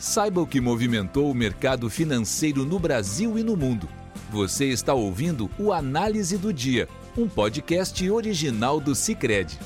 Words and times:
Saiba 0.00 0.40
o 0.40 0.46
que 0.46 0.62
movimentou 0.62 1.30
o 1.30 1.34
mercado 1.34 1.90
financeiro 1.90 2.64
no 2.64 2.78
Brasil 2.78 3.38
e 3.38 3.42
no 3.42 3.54
mundo. 3.54 3.86
Você 4.30 4.64
está 4.64 4.94
ouvindo 4.94 5.50
o 5.58 5.74
Análise 5.74 6.38
do 6.38 6.54
Dia, 6.54 6.88
um 7.18 7.28
podcast 7.28 8.10
original 8.10 8.80
do 8.80 8.94
Cicred. 8.94 9.58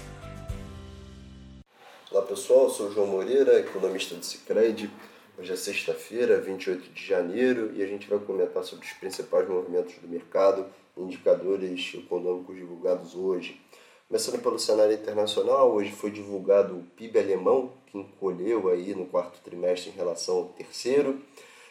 Olá 2.11 2.23
pessoal, 2.23 2.65
eu 2.65 2.71
sou 2.71 2.93
João 2.93 3.07
Moreira, 3.07 3.61
economista 3.61 4.17
do 4.17 4.25
Cicred. 4.25 4.91
Hoje 5.39 5.53
é 5.53 5.57
sexta-feira, 5.57 6.41
28 6.41 6.93
de 6.93 7.07
janeiro, 7.07 7.71
e 7.73 7.85
a 7.85 7.87
gente 7.87 8.11
vai 8.11 8.19
comentar 8.19 8.65
sobre 8.65 8.87
os 8.87 8.93
principais 8.95 9.49
movimentos 9.49 9.95
do 10.03 10.09
mercado, 10.09 10.67
indicadores 10.97 11.95
econômicos 11.95 12.57
divulgados 12.57 13.15
hoje. 13.15 13.61
Começando 14.07 14.43
pelo 14.43 14.59
cenário 14.59 14.93
internacional, 14.93 15.73
hoje 15.73 15.91
foi 15.91 16.11
divulgado 16.11 16.77
o 16.77 16.83
PIB 16.95 17.19
alemão, 17.19 17.73
que 17.87 17.97
encolheu 17.97 18.69
aí 18.69 18.95
no 18.95 19.07
quarto 19.07 19.41
trimestre 19.43 19.91
em 19.91 19.95
relação 19.95 20.37
ao 20.37 20.45
terceiro. 20.49 21.23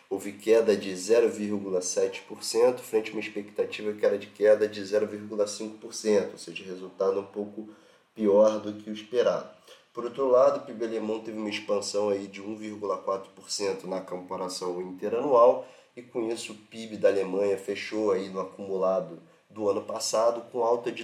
Houve 0.10 0.32
queda 0.34 0.76
de 0.76 0.92
0,7%, 0.92 2.80
frente 2.80 3.12
a 3.12 3.14
uma 3.14 3.20
expectativa 3.20 3.94
que 3.94 4.04
era 4.04 4.18
de 4.18 4.28
queda 4.28 4.68
de 4.68 4.82
0,5%, 4.82 6.32
ou 6.32 6.38
seja, 6.40 6.64
resultado 6.64 7.20
um 7.20 7.26
pouco 7.26 7.70
pior 8.16 8.60
do 8.60 8.74
que 8.74 8.90
o 8.90 8.94
esperado. 8.94 9.48
Por 9.94 10.04
outro 10.04 10.28
lado, 10.28 10.58
o 10.58 10.66
PIB 10.66 10.86
alemão 10.86 11.20
teve 11.20 11.38
uma 11.38 11.52
expansão 11.52 12.10
aí 12.10 12.26
de 12.26 12.42
1,4% 12.42 13.84
na 13.84 14.02
comparação 14.02 14.82
interanual, 14.82 15.68
e 15.96 16.02
com 16.02 16.28
isso 16.32 16.54
o 16.54 16.56
PIB 16.56 16.98
da 16.98 17.10
Alemanha 17.10 17.56
fechou 17.60 18.12
aí 18.12 18.28
no 18.30 18.40
acumulado 18.40 19.22
do 19.52 19.70
ano 19.70 19.84
passado 19.84 20.42
com 20.52 20.64
alta 20.64 20.92
de 20.92 21.04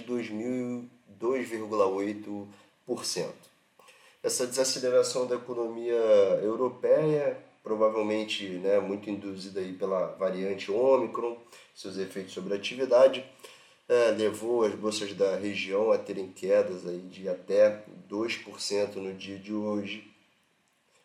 2,8%. 1.20 3.28
Essa 4.22 4.46
desaceleração 4.46 5.26
da 5.26 5.36
economia 5.36 5.94
europeia, 6.42 7.42
provavelmente 7.62 8.46
né, 8.46 8.78
muito 8.78 9.08
induzida 9.08 9.60
aí 9.60 9.72
pela 9.72 10.08
variante 10.16 10.70
Ômicron, 10.70 11.38
seus 11.74 11.96
efeitos 11.96 12.34
sobre 12.34 12.52
a 12.52 12.56
atividade, 12.56 13.24
é, 13.88 14.10
levou 14.10 14.64
as 14.64 14.74
bolsas 14.74 15.14
da 15.14 15.36
região 15.36 15.90
a 15.90 15.98
terem 15.98 16.28
quedas 16.28 16.86
aí 16.86 17.00
de 17.00 17.28
até 17.28 17.82
2% 18.08 18.96
no 18.96 19.14
dia 19.14 19.38
de 19.38 19.52
hoje. 19.52 20.08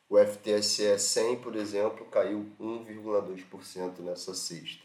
O 0.08 0.20
FTSE 0.20 1.00
100, 1.00 1.38
por 1.38 1.56
exemplo, 1.56 2.06
caiu 2.06 2.46
1,2% 2.60 4.02
nessa 4.02 4.36
sexta. 4.36 4.84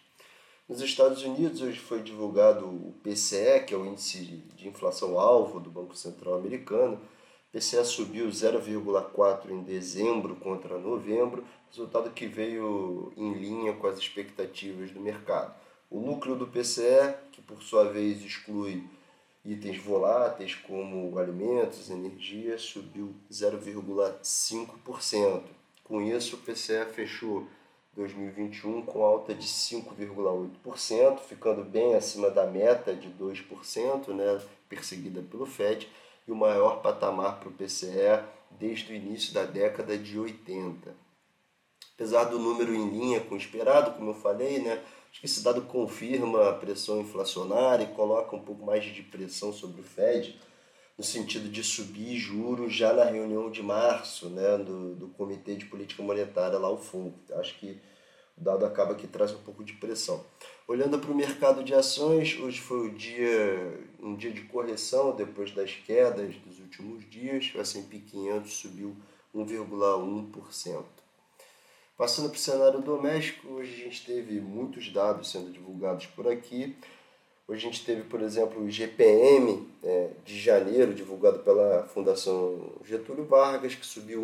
Nos 0.71 0.81
Estados 0.83 1.25
Unidos, 1.25 1.63
hoje 1.63 1.81
foi 1.81 2.01
divulgado 2.01 2.65
o 2.65 2.95
PCE, 3.03 3.65
que 3.67 3.75
é 3.75 3.77
o 3.77 3.85
índice 3.85 4.19
de 4.55 4.69
inflação 4.69 5.19
alvo 5.19 5.59
do 5.59 5.69
Banco 5.69 5.97
Central 5.97 6.37
Americano. 6.37 6.95
O 6.95 7.01
PCE 7.51 7.85
subiu 7.85 8.29
0,4 8.29 9.51
em 9.51 9.65
dezembro 9.65 10.37
contra 10.37 10.79
novembro, 10.79 11.45
resultado 11.69 12.13
que 12.13 12.29
veio 12.29 13.13
em 13.17 13.33
linha 13.33 13.73
com 13.73 13.89
as 13.89 13.99
expectativas 13.99 14.93
do 14.93 15.01
mercado. 15.01 15.53
O 15.91 15.99
núcleo 15.99 16.37
do 16.37 16.47
PCE, 16.47 17.17
que 17.33 17.43
por 17.43 17.61
sua 17.65 17.91
vez 17.91 18.25
exclui 18.25 18.85
itens 19.45 19.83
voláteis 19.83 20.55
como 20.55 21.19
alimentos, 21.19 21.91
energia, 21.91 22.57
subiu 22.59 23.13
0,5%. 23.29 25.43
Com 25.83 26.01
isso, 26.01 26.37
o 26.37 26.39
PCE 26.39 26.85
fechou 26.95 27.49
2021 27.95 28.83
com 28.83 29.05
alta 29.05 29.35
de 29.35 29.47
5,8%, 29.47 31.19
ficando 31.21 31.65
bem 31.65 31.95
acima 31.95 32.31
da 32.31 32.47
meta 32.47 32.95
de 32.95 33.09
2%, 33.11 34.09
né, 34.15 34.41
perseguida 34.69 35.23
pelo 35.23 35.45
FED, 35.45 35.89
e 36.27 36.33
o 36.33 36.37
maior 36.37 36.81
patamar 36.83 37.41
para 37.41 37.49
o 37.49 37.53
PCE 37.53 38.23
desde 38.51 38.93
o 38.93 38.97
início 38.97 39.35
da 39.35 39.45
década 39.45 39.99
de 39.99 40.19
80. 40.19 40.95
Apesar 41.95 42.25
do 42.25 42.39
número 42.39 42.75
em 42.75 42.89
linha 42.89 43.21
com 43.21 43.35
o 43.35 43.39
esperado, 43.39 43.93
como 43.93 44.11
eu 44.11 44.15
falei, 44.15 44.61
né, 44.61 44.83
acho 45.11 45.21
que 45.21 45.27
esse 45.27 45.43
dado 45.43 45.63
confirma 45.63 46.49
a 46.49 46.55
pressão 46.55 47.01
inflacionária 47.01 47.85
e 47.85 47.95
coloca 47.95 48.37
um 48.37 48.43
pouco 48.43 48.65
mais 48.65 48.85
de 48.85 49.03
pressão 49.03 49.53
sobre 49.53 49.81
o 49.81 49.85
FED, 49.85 50.41
no 51.01 51.05
sentido 51.05 51.49
de 51.49 51.65
subir 51.65 52.19
juros 52.19 52.75
já 52.75 52.93
na 52.93 53.05
reunião 53.05 53.51
de 53.51 53.63
março 53.63 54.29
né, 54.29 54.59
do, 54.59 54.95
do 54.95 55.09
Comitê 55.09 55.57
de 55.57 55.65
Política 55.65 56.03
Monetária, 56.03 56.59
lá 56.59 56.71
o 56.71 56.77
FONC. 56.77 57.15
Acho 57.37 57.59
que 57.59 57.81
o 58.37 58.45
dado 58.45 58.67
acaba 58.67 58.95
que 58.95 59.07
traz 59.07 59.33
um 59.33 59.39
pouco 59.39 59.65
de 59.65 59.73
pressão. 59.73 60.23
Olhando 60.69 60.99
para 60.99 61.11
o 61.11 61.15
mercado 61.15 61.65
de 61.65 61.73
ações, 61.73 62.39
hoje 62.39 62.61
foi 62.61 62.89
o 62.89 62.91
dia, 62.91 63.81
um 63.99 64.15
dia 64.15 64.31
de 64.31 64.43
correção 64.43 65.17
depois 65.17 65.53
das 65.53 65.73
quedas 65.73 66.37
dos 66.37 66.61
últimos 66.61 67.09
dias. 67.09 67.51
O 67.55 67.61
S&P 67.63 68.01
500 68.01 68.53
subiu 68.53 68.95
1,1%. 69.35 70.85
Passando 71.97 72.29
para 72.29 72.37
o 72.37 72.39
cenário 72.39 72.83
doméstico, 72.83 73.55
hoje 73.55 73.73
a 73.73 73.85
gente 73.85 74.05
teve 74.05 74.39
muitos 74.39 74.93
dados 74.93 75.31
sendo 75.31 75.51
divulgados 75.51 76.05
por 76.05 76.29
aqui. 76.29 76.77
Hoje 77.51 77.67
a 77.67 77.71
gente 77.73 77.85
teve, 77.85 78.03
por 78.03 78.23
exemplo, 78.23 78.63
o 78.63 78.71
GPM 78.71 79.67
é, 79.83 80.11
de 80.25 80.39
janeiro, 80.39 80.95
divulgado 80.95 81.41
pela 81.41 81.83
Fundação 81.83 82.75
Getúlio 82.85 83.25
Vargas, 83.25 83.75
que 83.75 83.85
subiu 83.85 84.23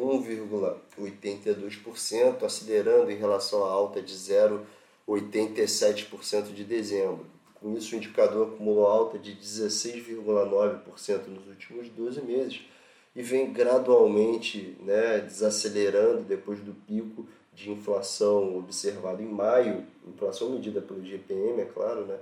1,82%, 0.96 2.44
acelerando 2.44 3.10
em 3.10 3.16
relação 3.16 3.64
à 3.64 3.68
alta 3.68 4.00
de 4.00 4.14
0,87% 4.14 6.54
de 6.54 6.62
dezembro. 6.62 7.26
Com 7.56 7.76
isso, 7.76 7.96
o 7.96 7.98
indicador 7.98 8.54
acumulou 8.54 8.86
alta 8.86 9.18
de 9.18 9.34
16,9% 9.34 11.26
nos 11.26 11.48
últimos 11.48 11.88
12 11.88 12.22
meses 12.22 12.60
e 13.16 13.22
vem 13.22 13.52
gradualmente 13.52 14.76
né, 14.82 15.18
desacelerando 15.18 16.22
depois 16.22 16.60
do 16.60 16.72
pico 16.72 17.26
de 17.52 17.72
inflação 17.72 18.56
observado 18.56 19.20
em 19.20 19.26
maio, 19.26 19.84
inflação 20.06 20.50
medida 20.50 20.80
pelo 20.80 21.04
GPM, 21.04 21.62
é 21.62 21.64
claro, 21.64 22.06
né? 22.06 22.16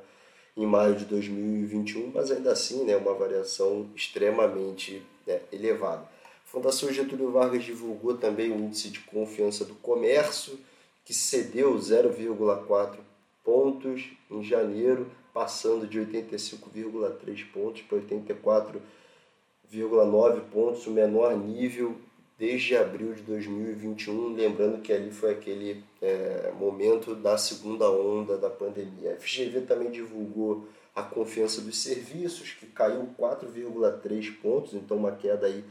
Em 0.57 0.67
maio 0.67 0.95
de 0.95 1.05
2021, 1.05 2.13
mas 2.15 2.31
ainda 2.31 2.53
assim 2.53 2.85
né, 2.85 2.97
uma 2.97 3.13
variação 3.15 3.91
extremamente 3.95 5.03
né, 5.27 5.41
elevada. 5.53 6.03
A 6.03 6.47
Fundação 6.47 6.91
Getúlio 6.93 7.33
Vargas 7.33 7.65
divulgou 7.65 8.17
também 8.17 8.53
o 8.53 8.57
índice 8.57 8.91
de 8.91 9.01
confiança 9.01 9.65
do 9.65 9.75
comércio, 9.75 10.57
que 11.05 11.13
cedeu 11.13 11.75
0,4 11.75 12.99
pontos 13.43 14.13
em 14.31 14.45
janeiro, 14.45 15.11
passando 15.33 15.85
de 15.87 15.99
85,3 15.99 17.51
pontos 17.53 17.83
para 17.83 17.99
84,9 17.99 20.41
pontos, 20.53 20.87
o 20.87 20.93
menor 20.93 21.37
nível 21.37 21.97
desde 22.39 22.77
abril 22.77 23.15
de 23.15 23.23
2021, 23.23 24.35
lembrando 24.35 24.83
que 24.83 24.93
ali 24.93 25.11
foi 25.11 25.33
aquele 25.33 25.85
é, 26.03 26.53
momento 26.59 27.15
da 27.15 27.39
segunda 27.39 27.89
onda 27.89 28.37
da 28.37 28.51
pandemia. 28.51 29.13
A 29.13 29.17
FGV 29.17 29.63
também 29.63 29.91
divulgou 29.91 30.67
a 30.95 31.03
confiança 31.03 31.61
dos 31.61 31.79
serviços, 31.79 32.51
que 32.51 32.67
caiu 32.67 33.09
4,3 33.19 34.33
pontos, 34.41 34.75
então 34.75 34.97
uma 34.97 35.13
queda 35.13 35.47
aí 35.47 35.65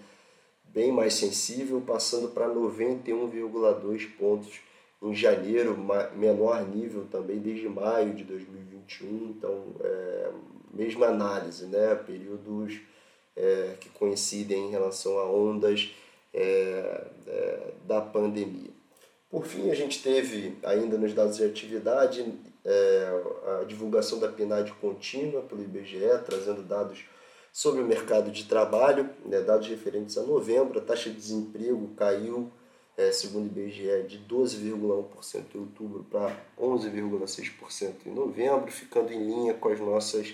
bem 0.65 0.91
mais 0.91 1.13
sensível, 1.13 1.81
passando 1.81 2.29
para 2.29 2.47
91,2 2.47 4.09
pontos 4.17 4.59
em 5.01 5.13
janeiro, 5.13 5.77
menor 6.15 6.65
nível 6.67 7.05
também 7.11 7.37
desde 7.39 7.67
maio 7.67 8.13
de 8.13 8.23
2021, 8.23 9.35
então 9.37 9.65
é, 9.81 10.31
mesma 10.73 11.07
análise, 11.07 11.65
né? 11.65 11.93
períodos 11.95 12.79
é, 13.35 13.75
que 13.79 13.89
coincidem 13.89 14.67
em 14.67 14.71
relação 14.71 15.19
a 15.19 15.29
ondas 15.29 15.93
é, 16.33 17.07
é, 17.27 17.73
da 17.85 18.01
pandemia. 18.01 18.71
Por 19.29 19.45
fim, 19.45 19.69
a 19.69 19.75
gente 19.75 20.01
teve 20.01 20.57
ainda 20.63 20.97
nos 20.97 21.13
dados 21.13 21.37
de 21.37 21.43
atividade 21.43 22.25
é, 22.65 23.21
a 23.61 23.63
divulgação 23.65 24.19
da 24.19 24.27
PNAD 24.27 24.71
contínua 24.73 25.41
pelo 25.41 25.63
IBGE, 25.63 25.99
trazendo 26.25 26.61
dados 26.63 27.05
sobre 27.51 27.81
o 27.81 27.85
mercado 27.85 28.31
de 28.31 28.45
trabalho, 28.45 29.09
né, 29.25 29.41
dados 29.41 29.67
referentes 29.67 30.17
a 30.17 30.23
novembro, 30.23 30.79
a 30.79 30.81
taxa 30.81 31.09
de 31.09 31.15
desemprego 31.15 31.93
caiu, 31.95 32.51
é, 32.97 33.11
segundo 33.11 33.45
o 33.45 33.47
IBGE, 33.47 34.03
de 34.07 34.19
12,1% 34.19 35.43
em 35.55 35.59
outubro 35.59 36.05
para 36.09 36.35
11,6% 36.59 37.93
em 38.05 38.11
novembro, 38.11 38.71
ficando 38.71 39.11
em 39.11 39.23
linha 39.23 39.53
com 39.53 39.69
as 39.69 39.79
nossas 39.79 40.33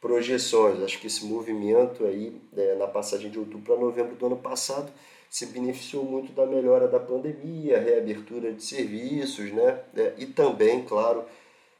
projeções. 0.00 0.82
Acho 0.82 1.00
que 1.00 1.06
esse 1.06 1.24
movimento 1.24 2.04
aí, 2.04 2.40
é, 2.56 2.74
na 2.74 2.86
passagem 2.86 3.30
de 3.30 3.38
outubro 3.38 3.62
para 3.62 3.76
novembro 3.76 4.14
do 4.16 4.26
ano 4.26 4.36
passado, 4.36 4.92
se 5.34 5.46
beneficiou 5.46 6.04
muito 6.04 6.32
da 6.32 6.46
melhora 6.46 6.86
da 6.86 7.00
pandemia, 7.00 7.80
reabertura 7.80 8.52
de 8.52 8.62
serviços, 8.62 9.50
né? 9.50 9.80
É, 9.96 10.12
e 10.16 10.26
também, 10.26 10.84
claro, 10.84 11.24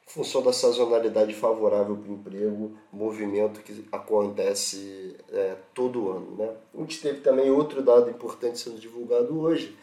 função 0.08 0.42
da 0.42 0.52
sazonalidade 0.52 1.32
favorável 1.32 1.96
para 1.96 2.10
o 2.10 2.14
emprego, 2.14 2.76
movimento 2.92 3.60
que 3.60 3.86
acontece 3.92 5.14
é, 5.32 5.54
todo 5.72 6.10
ano. 6.10 6.34
Né? 6.36 6.52
A 6.74 6.78
gente 6.80 7.00
teve 7.00 7.20
também 7.20 7.48
outro 7.48 7.80
dado 7.80 8.10
importante 8.10 8.58
sendo 8.58 8.80
divulgado 8.80 9.38
hoje. 9.38 9.78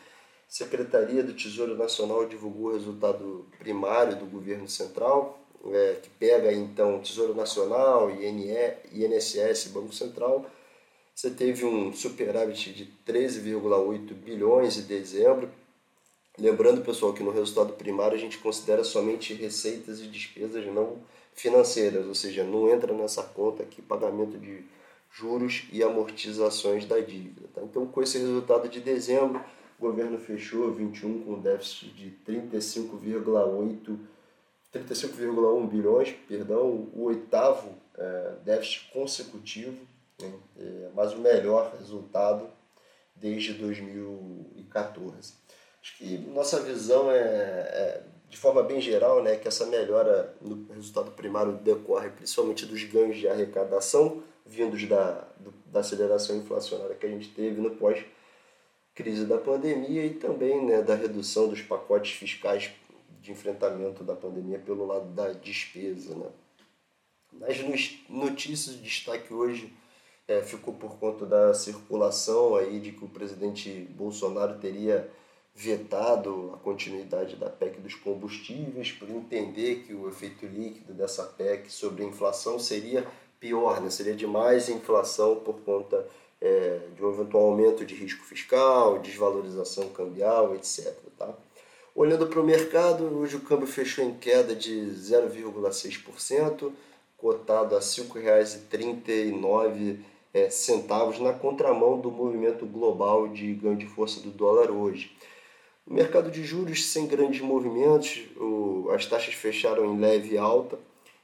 A 0.50 0.52
Secretaria 0.52 1.24
do 1.24 1.32
Tesouro 1.32 1.78
Nacional 1.78 2.26
divulgou 2.26 2.72
o 2.72 2.74
resultado 2.74 3.46
primário 3.58 4.18
do 4.18 4.26
governo 4.26 4.68
central, 4.68 5.40
é, 5.72 5.96
que 6.04 6.10
pega 6.10 6.52
então 6.52 7.00
Tesouro 7.00 7.34
Nacional, 7.34 8.12
INE, 8.12 8.52
INSS, 8.92 9.70
Banco 9.70 9.94
Central, 9.94 10.46
você 11.16 11.30
teve 11.30 11.66
um 11.66 11.94
superávit 11.94 12.74
de 12.74 12.92
13,8 13.06 14.14
bilhões 14.14 14.78
em 14.78 14.84
dezembro 14.84 15.50
Lembrando, 16.40 16.82
pessoal, 16.82 17.14
que 17.14 17.24
no 17.24 17.32
resultado 17.32 17.74
primário 17.74 18.16
a 18.16 18.20
gente 18.20 18.38
considera 18.38 18.84
somente 18.84 19.34
receitas 19.34 20.00
e 20.00 20.08
despesas 20.08 20.66
não 20.68 20.98
financeiras, 21.34 22.08
ou 22.08 22.16
seja, 22.16 22.44
não 22.44 22.70
entra 22.70 22.94
nessa 22.94 23.22
conta 23.22 23.64
aqui 23.64 23.82
pagamento 23.82 24.38
de 24.38 24.64
juros 25.12 25.68
e 25.72 25.84
amortizações 25.84 26.86
da 26.86 27.00
dívida. 27.00 27.48
Tá? 27.54 27.62
Então, 27.62 27.86
com 27.86 28.02
esse 28.02 28.18
resultado 28.18 28.70
de 28.70 28.80
dezembro, 28.80 29.44
o 29.78 29.82
governo 29.82 30.18
fechou 30.18 30.72
21 30.72 31.24
com 31.24 31.40
déficit 31.40 31.94
de 31.94 32.12
35,8 32.26 33.98
35,1 34.74 35.68
bilhões, 35.68 36.16
perdão, 36.30 36.88
o 36.94 37.04
oitavo 37.04 37.76
é, 37.98 38.36
déficit 38.46 38.90
consecutivo, 38.94 39.78
né? 40.26 40.34
é, 40.60 40.90
mas 40.94 41.14
o 41.14 41.20
melhor 41.20 41.74
resultado 41.78 42.50
desde 43.16 43.54
2014. 43.54 45.34
Acho 45.82 45.98
que 45.98 46.18
nossa 46.18 46.62
visão 46.62 47.12
é, 47.12 47.18
é, 47.18 48.04
de 48.30 48.38
forma 48.38 48.64
bem 48.64 48.80
geral, 48.80 49.22
né, 49.24 49.36
que 49.36 49.48
essa 49.48 49.66
melhora 49.66 50.36
no 50.42 50.72
resultado 50.74 51.12
primário 51.12 51.54
decorre 51.54 52.10
principalmente 52.10 52.66
dos 52.66 52.84
ganhos 52.84 53.18
de 53.18 53.28
arrecadação 53.28 54.24
vindos 54.46 54.88
da, 54.88 55.28
do, 55.40 55.54
da 55.68 55.80
aceleração 55.80 56.38
inflacionária 56.38 56.96
que 56.96 57.06
a 57.06 57.10
gente 57.10 57.30
teve 57.30 57.62
no 57.62 57.72
pós-crise 57.72 59.26
da 59.26 59.38
pandemia 59.38 60.06
e 60.06 60.14
também 60.16 60.66
né, 60.66 60.82
da 60.82 60.96
redução 60.96 61.48
dos 61.48 61.62
pacotes 61.62 62.12
fiscais 62.12 62.72
de 63.22 63.32
enfrentamento 63.32 64.04
da 64.04 64.16
pandemia 64.16 64.60
pelo 64.60 64.86
lado 64.86 65.08
da 65.10 65.32
despesa. 65.32 66.16
Né? 66.16 66.30
Nas 67.34 67.58
notícias 68.10 68.76
de 68.76 68.82
destaque 68.82 69.34
hoje 69.34 69.74
é, 70.28 70.42
ficou 70.42 70.74
por 70.74 70.98
conta 70.98 71.26
da 71.26 71.54
circulação 71.54 72.56
aí 72.56 72.80
de 72.80 72.92
que 72.92 73.04
o 73.04 73.10
presidente 73.10 73.70
Bolsonaro 73.92 74.60
teria 74.60 75.10
vetado 75.54 76.52
a 76.54 76.58
continuidade 76.58 77.36
da 77.36 77.50
PEC 77.50 77.82
dos 77.82 77.96
combustíveis 77.96 78.92
por 78.92 79.10
entender 79.10 79.84
que 79.86 79.94
o 79.94 80.08
efeito 80.08 80.46
líquido 80.46 80.94
dessa 80.94 81.24
PEC 81.24 81.72
sobre 81.72 82.04
a 82.04 82.08
inflação 82.08 82.58
seria 82.58 83.06
pior, 83.40 83.82
né? 83.82 83.90
seria 83.90 84.16
de 84.16 84.26
mais 84.26 84.70
inflação 84.70 85.36
por 85.36 85.60
conta 85.62 86.08
é, 86.40 86.80
de 86.96 87.04
um 87.04 87.14
eventual 87.14 87.46
aumento 87.46 87.86
de 87.86 87.94
risco 87.94 88.24
fiscal, 88.24 89.00
desvalorização 89.00 89.90
cambial, 89.90 90.56
etc. 90.56 90.96
Tá? 91.18 91.36
Olhando 91.94 92.28
para 92.28 92.40
o 92.40 92.44
mercado, 92.44 93.04
hoje 93.20 93.36
o 93.36 93.42
câmbio 93.42 93.68
fechou 93.68 94.06
em 94.06 94.16
queda 94.16 94.56
de 94.56 94.72
0,6%, 94.72 96.72
cotado 97.22 97.76
a 97.76 97.80
R$ 97.80 97.86
5,39 97.86 100.00
é, 100.34 100.50
centavos 100.50 101.20
na 101.20 101.34
contramão 101.34 102.00
do 102.00 102.10
movimento 102.10 102.66
global 102.66 103.28
de 103.28 103.54
ganho 103.54 103.78
de 103.78 103.86
força 103.86 104.20
do 104.20 104.32
dólar 104.32 104.72
hoje. 104.72 105.16
No 105.86 105.94
mercado 105.94 106.32
de 106.32 106.44
juros, 106.44 106.88
sem 106.88 107.06
grandes 107.06 107.42
movimentos, 107.42 108.24
o, 108.38 108.90
as 108.92 109.06
taxas 109.06 109.36
fecharam 109.36 109.86
em 109.86 110.00
leve 110.00 110.36
alta 110.38 110.80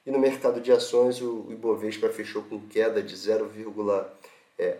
e 0.05 0.11
no 0.11 0.19
mercado 0.19 0.61
de 0.61 0.71
ações 0.71 1.19
o 1.21 1.47
Ibovespa 1.49 2.09
fechou 2.09 2.43
com 2.43 2.59
queda 2.67 3.01
de 3.01 3.15
0,8% 3.15 4.05
é, 4.59 4.77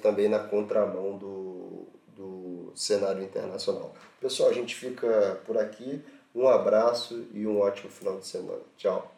também 0.00 0.28
na 0.28 0.38
contramão 0.38 1.18
do, 1.18 1.86
do 2.16 2.72
cenário 2.74 3.22
internacional. 3.22 3.94
Pessoal, 4.20 4.50
a 4.50 4.52
gente 4.52 4.74
fica 4.74 5.40
por 5.44 5.58
aqui. 5.58 6.02
Um 6.34 6.46
abraço 6.46 7.26
e 7.32 7.46
um 7.46 7.60
ótimo 7.60 7.90
final 7.90 8.18
de 8.18 8.26
semana. 8.26 8.60
Tchau. 8.76 9.17